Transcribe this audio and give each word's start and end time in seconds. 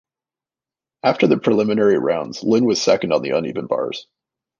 After 1.03 1.27
the 1.27 1.37
preliminary 1.37 1.99
rounds 1.99 2.41
Lin 2.41 2.65
was 2.65 2.81
second 2.81 3.13
on 3.13 3.21
the 3.21 3.37
uneven 3.37 3.67
bars. 3.67 4.07